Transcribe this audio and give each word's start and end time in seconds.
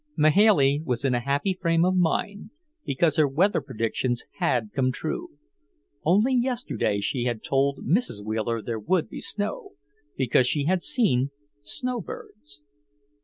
Mahailey 0.17 0.81
was 0.83 1.05
in 1.05 1.13
a 1.13 1.19
happy 1.19 1.53
frame 1.53 1.85
of 1.85 1.95
mind 1.95 2.49
because 2.83 3.17
her 3.17 3.27
weather 3.27 3.61
predictions 3.61 4.23
had 4.39 4.71
come 4.73 4.91
true; 4.91 5.37
only 6.03 6.33
yesterday 6.33 6.99
she 6.99 7.25
had 7.25 7.43
told 7.43 7.85
Mrs. 7.85 8.25
Wheeler 8.25 8.63
there 8.63 8.79
would 8.79 9.09
be 9.09 9.21
snow, 9.21 9.73
because 10.17 10.47
she 10.47 10.63
had 10.65 10.81
seen 10.81 11.29
snowbirds. 11.61 12.63